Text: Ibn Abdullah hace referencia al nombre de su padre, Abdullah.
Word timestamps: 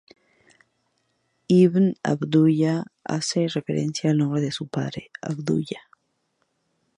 Ibn 1.59 1.93
Abdullah 2.03 2.85
hace 3.05 3.47
referencia 3.49 4.09
al 4.09 4.17
nombre 4.17 4.41
de 4.41 4.51
su 4.51 4.67
padre, 4.67 5.11
Abdullah. 5.21 5.91